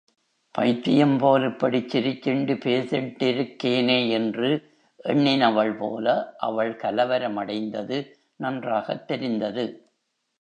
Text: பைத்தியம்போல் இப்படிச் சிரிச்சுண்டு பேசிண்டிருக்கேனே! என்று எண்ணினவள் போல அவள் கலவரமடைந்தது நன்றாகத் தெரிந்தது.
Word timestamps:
பைத்தியம்போல் 0.55 1.43
இப்படிச் 1.45 1.89
சிரிச்சுண்டு 1.89 2.53
பேசிண்டிருக்கேனே! 2.63 4.09
என்று 4.09 4.49
எண்ணினவள் 5.05 5.77
போல 5.77 6.07
அவள் 6.39 6.73
கலவரமடைந்தது 6.75 7.99
நன்றாகத் 8.35 9.07
தெரிந்தது. 9.07 9.65